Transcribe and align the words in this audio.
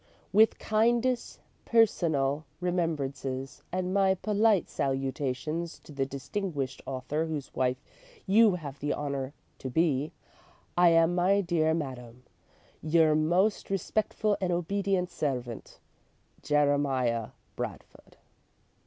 "With 0.33 0.57
kindest 0.57 1.41
personal 1.63 2.43
remembrances 2.59 3.61
and 3.71 3.93
my 3.93 4.15
polite 4.15 4.67
salutations 4.67 5.77
to 5.81 5.91
the 5.91 6.07
distinguished 6.07 6.81
author 6.87 7.27
whose 7.27 7.53
wife 7.53 7.77
you 8.25 8.55
have 8.55 8.79
the 8.79 8.95
honour 8.95 9.35
to 9.59 9.69
be, 9.69 10.11
I 10.75 10.89
am, 10.89 11.13
my 11.13 11.41
dear 11.41 11.75
madam, 11.75 12.23
"Yr. 12.81 13.13
most 13.13 13.69
respectful 13.69 14.37
and 14.41 14.51
obedient 14.51 15.11
servant, 15.11 15.77
"Jeremiah 16.41 17.27
Bradford. 17.55 18.17